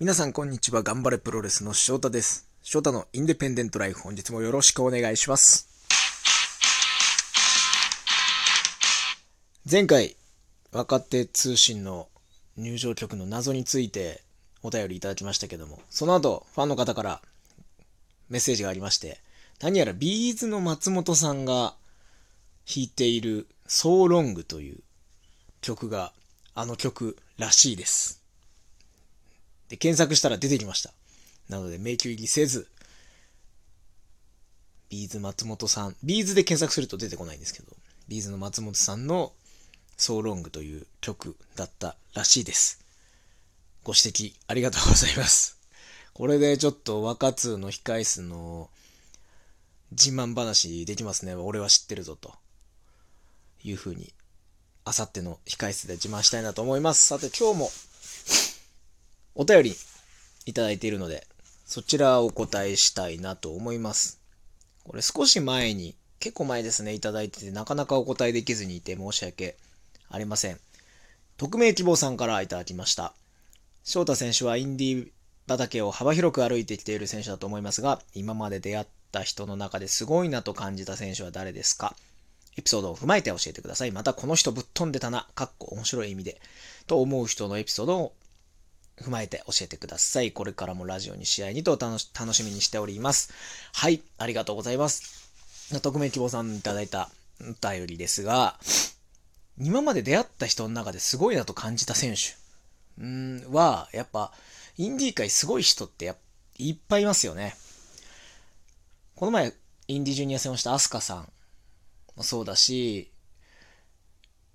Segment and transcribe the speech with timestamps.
[0.00, 0.84] 皆さんこんにちは。
[0.84, 2.48] 頑張れプロレスの翔太です。
[2.62, 5.68] 翔太のインデペンデントライフ、本日もよろしくお願いします。
[9.68, 10.14] 前回、
[10.70, 12.06] 若手通信の
[12.56, 14.22] 入場曲の謎について
[14.62, 17.20] お便りいただきましたけども、その後、ファンの方から
[18.28, 19.20] メッセージがありまして、
[19.60, 21.74] 何やらビーズの松本さんが
[22.72, 24.78] 弾いているソーロングという
[25.60, 26.12] 曲が
[26.54, 28.22] あの曲らしいです。
[29.68, 30.92] で、検索したら出てきました。
[31.48, 32.68] なので、迷宮入りせず、
[34.90, 37.68] B'z 松本さん、 B'z で検索すると出てこないんですけど、
[38.08, 39.32] B'z の松本さんの
[39.98, 42.80] So Long という曲だったらしいです。
[43.84, 45.58] ご指摘ありがとうございます。
[46.14, 48.70] これでちょっと若通の控え室の
[49.92, 51.34] 自慢話できますね。
[51.34, 52.34] 俺は知ってるぞと
[53.62, 54.12] いうふうに、
[54.84, 57.06] あさっての控え室で自慢したいなと思います。
[57.06, 57.70] さて今日も
[59.40, 59.76] お便り
[60.46, 61.24] いただいているので、
[61.64, 64.20] そちらをお答えしたいなと思います。
[64.82, 69.56] これ少し前に、結構前ですね、いただいてて、なかなかお答えできずにいて申し訳
[70.10, 70.58] ありません。
[71.36, 73.14] 匿名希望さんからいただきました。
[73.84, 75.10] 翔太選手はインディー
[75.46, 81.94] 畑を幅広く歩いてきている選手だと思いますが、今まで出会った人の中ですごいなと感じた選手は誰ですか？
[82.56, 83.92] エピソードを踏まえて教えてください。
[83.92, 86.40] また、この人ぶっ飛んでたな、かっこ面白い意味で、
[86.88, 88.12] と思う人のエピソードを
[89.02, 90.32] 踏まえて教えてください。
[90.32, 93.32] これからもラジオに試合にと楽し楽しみにしております。
[93.72, 95.30] はい、ありがとうございます。
[95.80, 97.10] 匿名希望さんいただいた
[97.40, 98.58] お便りですが、
[99.60, 102.36] 今まで出会った人の中ですごいなと感じた選手
[103.02, 104.32] うんは、やっぱ、
[104.76, 106.16] インディー界すごい人ってやっ
[106.58, 107.54] いっぱいいますよね。
[109.14, 109.54] この前、
[109.86, 111.32] インディジュニア戦をしたアスカさん
[112.16, 113.12] もそうだし、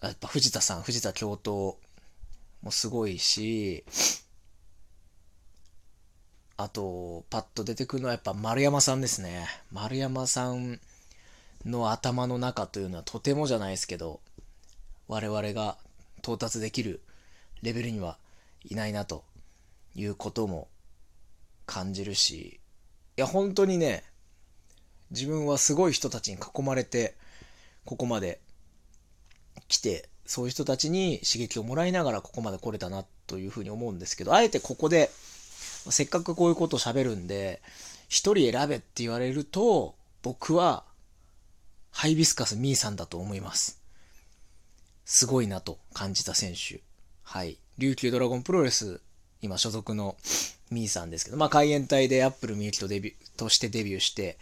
[0.00, 1.76] やっぱ藤田さん、藤田教頭
[2.62, 3.84] もすごいし、
[6.60, 9.46] あと、パッと出てくるのはやっぱ丸山さんですね。
[9.70, 10.80] 丸山さん
[11.64, 14.18] の頭の中というのはとてもじゃないですけど、
[15.06, 15.78] 我々が
[16.18, 17.00] 到達できる
[17.62, 18.18] レベルには
[18.64, 19.22] いないなと
[19.94, 20.66] いうことも
[21.64, 22.58] 感じるし、
[23.16, 24.02] いや本当にね、
[25.12, 27.14] 自分はすごい人たちに囲まれて、
[27.84, 28.40] ここまで
[29.68, 35.12] 来て、そういう人たちに刺激をもらいながらここまで来れたなというふうに思うんですけど、あえてここで、
[35.90, 37.62] せっかくこういうことを喋るんで、
[38.08, 40.84] 一人選べって言われると、僕は、
[41.90, 43.80] ハイビスカスミーさんだと思います。
[45.04, 46.80] すごいなと感じた選手。
[47.22, 47.58] はい。
[47.78, 49.00] 琉球ドラゴンプロレス、
[49.40, 50.16] 今所属の
[50.70, 54.38] ミーさんですけど、まあ海援隊でアップルミユキとデビュー、としてデビューして、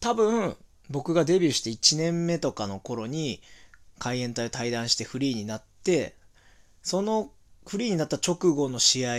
[0.00, 0.56] 多分、
[0.88, 3.42] 僕がデビューして1年目とかの頃に、
[3.98, 6.14] 海援隊を退団してフリーになって、
[6.82, 7.30] その
[7.66, 9.16] フリーになった直後の試合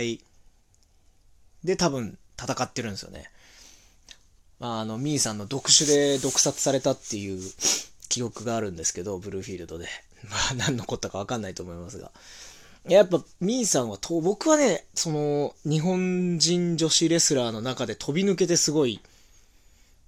[1.68, 3.30] で多分戦ってるんですよね。
[4.58, 7.38] まあ、あの、ミーさんの毒種で毒殺されたっていう
[8.08, 9.86] 記憶があるんですけど、ブルーフィールドで。
[10.24, 12.10] まあ、何のこったかわかんないと思いますが。
[12.88, 19.00] やっぱ、ミーさんはと、僕はね、その、日本人女子レスラーの中で飛び抜けてすごい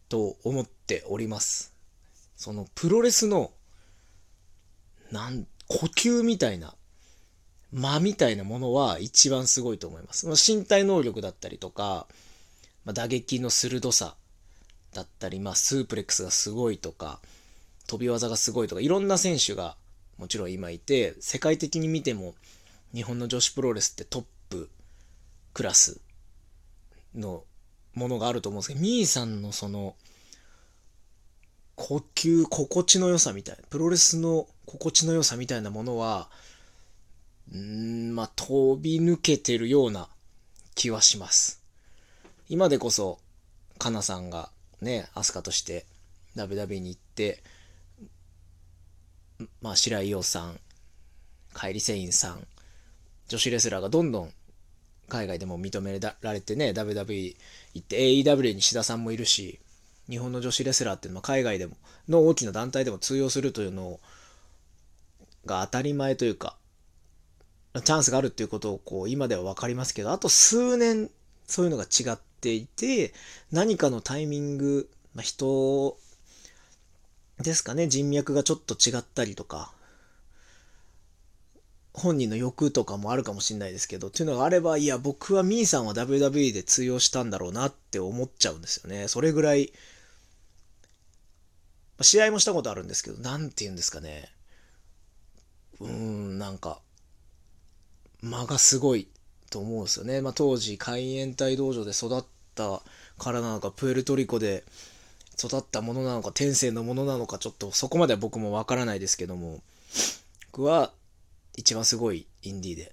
[0.08, 1.74] と思っております。
[2.38, 3.52] その、プロレスの、
[5.12, 6.74] なん、呼吸みたいな、
[7.72, 10.26] 間みたいなものは一番すごいと思います。
[10.26, 12.06] まあ身体能力だったりとか、
[12.84, 14.16] ま、打撃の鋭さ
[14.92, 17.20] だったり、まあ、スープレックスがすごいとか、
[17.86, 19.76] 飛び技がすごいとか、いろんな選手が
[20.18, 22.34] もちろん今いて、世界的に見ても、
[22.94, 24.68] 日本の女子プロレスってトップ
[25.54, 26.00] クラス
[27.14, 27.44] の
[27.94, 29.94] ものがあると思うんですけど、ミーさんのその、
[31.76, 36.30] 呼吸、心地の良さみたいな、プロレスの心地の良さみたいなものは、
[37.52, 40.08] うん、まあ、飛び抜けてるような
[40.74, 41.62] 気はします。
[42.48, 43.18] 今でこそ、
[43.78, 44.50] かなさんが
[44.80, 45.86] ね、アスカとして
[46.36, 47.42] WW に行って、
[49.62, 50.60] まあ、白井陽さん、
[51.52, 52.46] カイリセインさん、
[53.28, 54.32] 女子レスラーがどんどん
[55.08, 57.36] 海外でも認められてね、WWE
[57.74, 59.60] 行って AEW に志田さんもいるし、
[60.08, 61.76] 日本の女子レスラーっていうのは海外でも、
[62.08, 64.00] の大きな団体でも通用するというの
[65.46, 66.56] が当たり前というか、
[67.74, 71.10] チャンスがあるっていうことをこう今では分かりますけど、あと数年
[71.46, 73.12] そういうのが違っていて、
[73.52, 75.96] 何かのタイミング、まあ、人
[77.38, 79.72] ですかね、人脈がちょっと違ったりとか、
[81.92, 89.08] 本人の欲とかもあるかもしれないですけど、っていうのがあれば、いや、僕はミーさんは WWE で通用したんだろうなって思っちゃうんですよね。
[89.08, 89.72] それぐらい、
[92.00, 94.28] 試合もしたことあるんですけど、なんて言うんですかね。
[95.80, 96.80] うーん、なんか、
[98.22, 99.08] 間がすごい
[99.50, 100.20] と思うんですよね。
[100.20, 102.24] まあ、当時、海援隊道場で育っ
[102.54, 102.82] た
[103.18, 104.64] からなのか、プエルトリコで
[105.38, 109.60] 育ったものなのか、天性のものなのか、ちょっとそこまでは僕もわからないですけども、
[110.52, 110.92] 僕は
[111.56, 112.92] 一番すごいインディーで、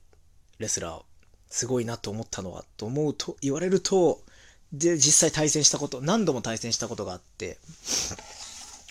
[0.60, 1.04] レスラー、
[1.50, 4.22] すごいなと思ったのは、と思うと、言われると、
[4.74, 7.58] で、実際対戦したこと、何度も対戦したことがあって、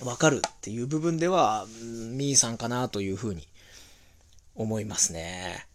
[0.05, 3.49] わかるっていう部分では、ミーさんかなというふうに
[4.55, 5.67] 思いますね。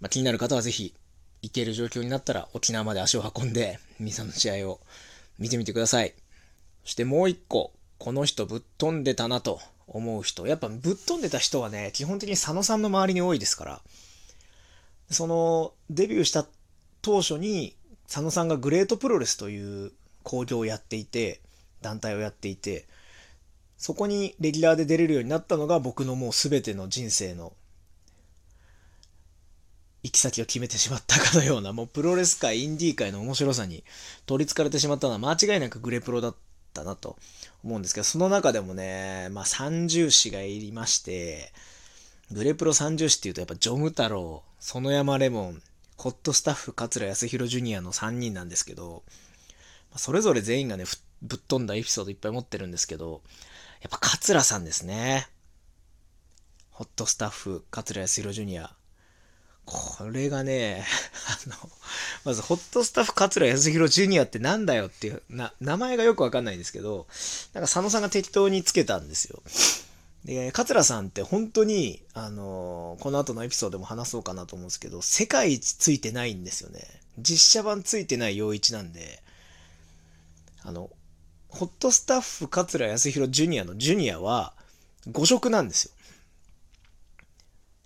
[0.00, 0.94] まあ、気になる方はぜひ、
[1.42, 4.80] 行ける状況になったら沖縄まで足を運んで、ミーさんの試合を
[5.38, 6.14] 見てみてください。
[6.84, 10.46] そしてもう一個、この人ぶっ飛んでたなと思う人。
[10.46, 13.80] やっぱぶっ飛んでた人はね、基本的に佐野さんの周りに多いですから。
[15.10, 16.46] その、デビューした
[17.02, 17.76] 当初に、
[18.06, 21.40] 佐野さんがグレートプロレスという興行をやっていて、
[21.80, 22.86] 団体をやっていて、
[23.78, 27.52] そこにレギュラーで出れるようになったのが僕のもう全ての人生の
[30.16, 33.84] き先を決めてしまったかのような、もうプロレス界、インディー界の面白さに
[34.26, 36.34] 取り憑かれてしまったのは間違いなくグレプロだっ
[36.72, 37.16] たなと
[37.62, 41.52] 思うんですけど、その中でもね、まあ30子がいまして、
[42.32, 45.62] グレプロ30子っていうとやっぱジョム太郎、園山レモン、
[45.96, 49.02] ホットスタッフ桂康弘ジュニアの3人なんですけど、
[49.96, 50.84] それぞれ全員がね、
[51.22, 53.22] ぶっ飛んだエピソードいっぱい持ってるんですけど、
[53.80, 55.28] やっぱ桂さんですね。
[56.70, 58.74] ホットスタッフ桂康弘ジュニア。
[59.66, 60.86] これがね、
[61.46, 61.70] あの、
[62.24, 67.06] まず、ホットスタッフ桂康弘ジュニアってなんだよっていう、な、名前がよくわかんないんですけど、
[67.52, 69.42] なんか佐野さんが適当につけたんですよ。
[70.24, 76.84] で、桂さんって本当に、あのこの後のエピソードでも話そうかなと思うんですけど、世界一ついてないんですよね。
[77.18, 79.22] 実写版ついてない陽一なんで、
[80.62, 80.90] あの、
[81.48, 84.52] ホットスタッフ桂康弘ジュニアのジュニアは、
[85.10, 85.92] 誤色なんですよ。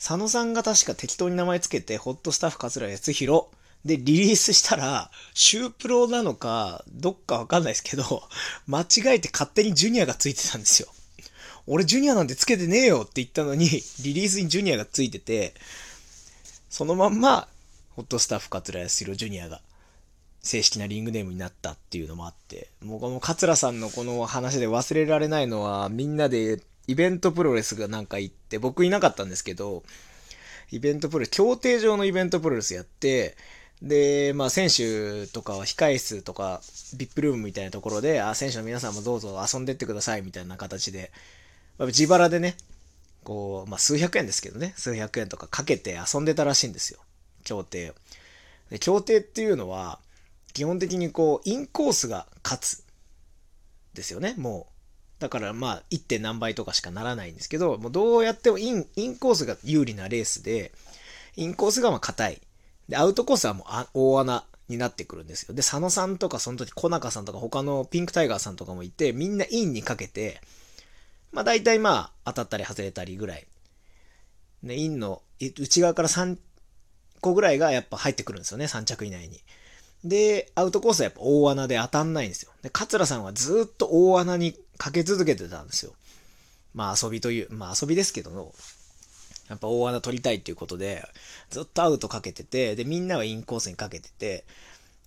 [0.01, 3.45] 佐野さんが確か適当に名前つけて、ホットスタッフ桂康弘
[3.85, 8.23] でリリースしたら、シュープロなのか、どっかわかんないですけど、
[8.67, 8.85] 間違
[9.17, 10.89] えて勝手にジュニアがついてたんですよ。
[11.67, 13.69] 俺ジュニアなんてつけてねえよって言ったのに、
[14.03, 15.53] リリースにジュニアがついてて、
[16.71, 17.47] そのまんま、
[17.91, 19.61] ホットスタッフ桂康弘ジュニアが
[20.41, 29.85] 正式なリングネームになったっていうのもあって、もうこの桂さんのこの話で忘れられないのは、みんなでイベントプロレスがなんか行って、僕いなかったんですけど、
[30.73, 33.37] イベントプロレス、協定上のイベントプロレスやって、
[33.81, 36.61] で、まあ選手とかは控え室とか、
[36.97, 41.13] ビップルームみたいなところで、あ、選手の皆さんもどうぞ遊んでってくださいみたいな形で、
[41.79, 42.57] 自腹でね、
[43.23, 46.99] こう、まあ数百円ですけどね、数百円とかかけて遊んでたらしいんですよ。
[47.45, 47.93] 協定。
[48.69, 50.01] で、協定っていうのは、
[50.55, 52.85] 基本的にこう、インコースが勝つ。
[53.95, 54.80] ですよね、もう。
[55.21, 56.03] だからまあ 1.
[56.03, 60.73] 点何倍とかしかならないんですけど、もうどうやってもインインコースが有利なレースで、
[61.37, 62.41] インコースがまあ硬い。
[62.89, 65.55] で、アウトコースはもう大穴になってくるんですよ。
[65.55, 70.41] で、佐野さんとかその時小中さんとか他のピンクタイガーさんとかもいて、みんなインにかけて、
[71.33, 73.47] まあ大体まあ当たったり外れたりぐらい。
[74.63, 76.39] ね、インの内側から3
[77.21, 79.41] 個ぐらいがやっぱ入ってくるんですよね、3着以内に。
[80.05, 82.53] で、アウトコースはやっぱ大穴で当たんないんですよ。
[82.63, 85.93] で、桂さんはずっと大穴にかけ続けてたんですよ。
[86.75, 88.55] まあ遊びという、まあ遊びですけども
[89.51, 91.07] やっぱ大穴取りたいっていうことで、
[91.51, 94.45] ずっとアウトかけてて、で、みんなはインコースにかけてて、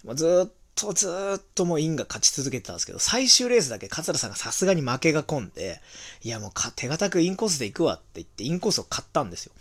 [0.06, 5.82] ま、ずっとずっともうインが勝ち続けてたんですけど、最終レースだけ桂さんがさすがに負けが込んで、
[6.24, 9.54] いやもう手堅くインコースで行くわって言って、インコースを買ったんですよ。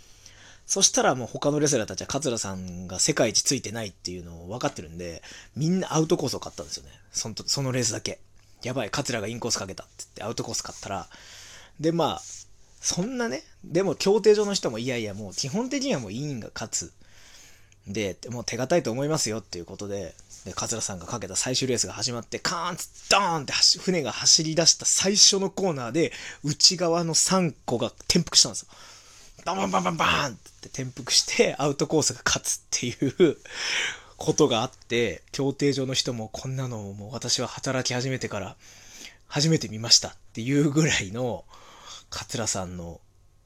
[0.66, 5.22] そしたらもう他のレスラーたちは桂さんが世界一ついてないっていうのを分かってるんで、
[5.54, 6.90] みんなアウトコースを買ったんですよね。
[7.12, 8.18] そのレースだけ。
[8.62, 11.06] やばい、桂がインコースかけたって言ってアウトコース買ったら、
[11.80, 12.22] で、まあ、
[12.80, 16.92] そんなね、でも協定上の人もいやいやもう基本的にはもうインが勝つ。
[17.86, 20.14] で、もう手堅いと思いますよっていうことで、
[20.44, 22.76] で、桂さんがかけた最終レースが始まって、カーン
[23.10, 26.12] ドーンって船が走り出した最初のコーナーで、
[26.44, 28.68] 内側の3個が転覆したんですよ。
[29.44, 33.36] バンバンバンバンバーンって転覆してアウトコースが勝つっていう
[34.22, 38.56] ことがあって、協定上の人もこんなのをもう私は働き始めてから
[39.26, 41.44] 初めて見ましたっていうぐらいの
[42.08, 43.00] 桂さんの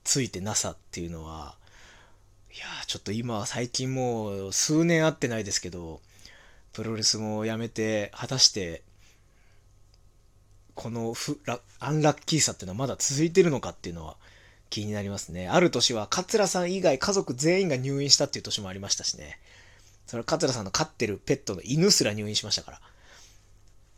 [0.05, 1.57] ついてなさっていうのは、
[2.55, 6.03] いやちょっと今は最近もう数年会ってないですけど、
[6.75, 8.83] プロレスもやめて、果たして、
[10.75, 14.19] このフラアンラッキーさっていうのはまだ続いてるのかっていうのは、
[14.69, 15.49] 気になりますね。
[15.49, 19.39] ある年は、桂さん以外家族全員が入院したっていう年もありましたしね。
[20.07, 22.81] それは桂さんの飼ってるペットの犬すら入院しましたから。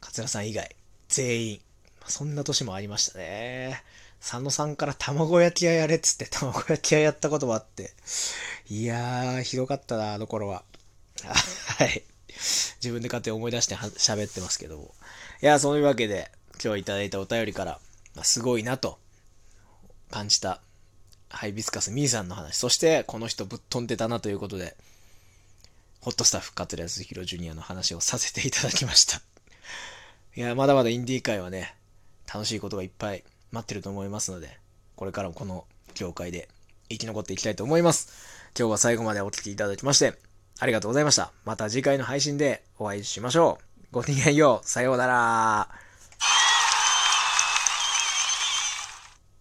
[0.01, 0.75] 桂さん以外、
[1.09, 1.61] 全員。
[2.07, 3.83] そんな年もありましたね。
[4.21, 7.93] 佐野さんから卵焼き屋やれっつって卵焼き屋やったこともあって、
[8.69, 10.65] いやー、ひどかったな、あの頃は。
[11.25, 12.03] はい。
[12.81, 14.95] 自分で勝手に思い出して喋ってますけども。
[15.43, 16.31] いやー、そういうわけで、
[16.63, 17.81] 今日いただいたお便りから、
[18.15, 18.99] まあ、すごいなと
[20.11, 20.61] 感じた
[21.29, 24.77] ハイビスカスミーさんの話、そしてこの人ぶっ飛んでたなということで、
[26.09, 29.21] ホットスタッフ桂康弘ジュニアの話をさせていただきました。
[30.35, 31.75] いや、まだまだインディー界はね、
[32.33, 34.59] 楽しいことがいっぱい待ってると思いますので、
[34.97, 36.49] これからもこの業界で
[36.89, 38.09] 生き残っていきたいと思います。
[38.59, 40.15] 今日は最後までお聴きいただきまして、
[40.59, 41.31] ありがとうございました。
[41.45, 43.85] また次回の配信でお会いしましょう。
[43.93, 44.67] ごきげんよう。
[44.67, 45.88] さようなら。